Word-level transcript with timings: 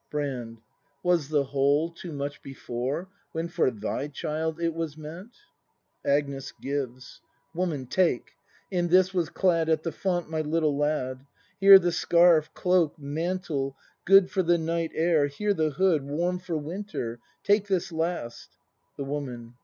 Brand. 0.09 0.61
Was 1.03 1.29
the 1.29 1.43
whole 1.43 1.91
too 1.91 2.11
much 2.11 2.41
before, 2.41 3.07
When 3.33 3.47
for 3.47 3.69
thy 3.69 4.07
child 4.07 4.59
it 4.59 4.73
was 4.73 4.97
meant? 4.97 5.35
Agnes. 6.03 6.51
[Gives.] 6.59 7.21
Woman, 7.53 7.85
take; 7.85 8.31
in 8.71 8.87
this 8.87 9.13
was 9.13 9.29
clad 9.29 9.69
At 9.69 9.83
the 9.83 9.91
font 9.91 10.27
my 10.27 10.41
little 10.41 10.75
lad. 10.75 11.27
Here 11.59 11.77
the 11.77 11.91
scarf, 11.91 12.51
cloak, 12.55 12.97
mantle, 12.97 13.77
good 14.03 14.31
For 14.31 14.41
the 14.41 14.57
night 14.57 14.89
air, 14.95 15.27
here 15.27 15.53
the 15.53 15.69
hood 15.69 16.03
Warm 16.03 16.39
for 16.39 16.57
winter; 16.57 17.19
take 17.43 17.67
this 17.67 17.91
last 17.91 18.57
The 18.97 19.05
Woman. 19.05 19.53